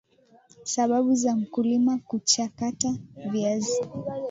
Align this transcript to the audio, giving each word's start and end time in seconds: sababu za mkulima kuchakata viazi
sababu 0.63 1.15
za 1.15 1.35
mkulima 1.35 1.97
kuchakata 1.97 2.95
viazi 3.31 3.81